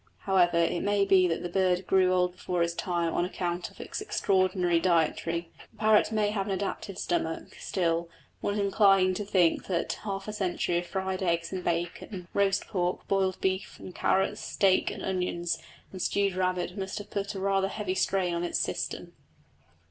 However, 0.21 0.57
it 0.57 0.81
may 0.81 1.05
be 1.05 1.27
that 1.27 1.43
the 1.43 1.47
bird 1.47 1.85
grew 1.85 2.11
old 2.11 2.31
before 2.31 2.63
its 2.63 2.73
time 2.73 3.13
on 3.13 3.23
account 3.23 3.69
of 3.69 3.79
its 3.79 4.01
extraordinary 4.01 4.79
dietary. 4.79 5.51
The 5.73 5.77
parrot 5.77 6.11
may 6.11 6.31
have 6.31 6.47
an 6.47 6.51
adaptive 6.53 6.97
stomach, 6.97 7.53
still, 7.59 8.09
one 8.39 8.55
is 8.55 8.59
inclined 8.61 9.15
to 9.17 9.25
think 9.25 9.67
that 9.67 9.93
half 10.03 10.27
a 10.27 10.33
century 10.33 10.79
of 10.79 10.87
fried 10.87 11.21
eggs 11.21 11.53
and 11.53 11.63
bacon, 11.63 12.27
roast 12.33 12.65
pork, 12.67 13.07
boiled 13.07 13.39
beef 13.41 13.77
and 13.79 13.93
carrots, 13.93 14.41
steak 14.41 14.89
and 14.89 15.03
onions, 15.03 15.59
and 15.91 16.01
stewed 16.01 16.33
rabbit 16.33 16.75
must 16.75 16.97
have 16.97 17.11
put 17.11 17.35
a 17.35 17.39
rather 17.39 17.67
heavy 17.67 17.93
strain 17.93 18.33
on 18.33 18.43
its 18.43 18.57
system. 18.57 19.13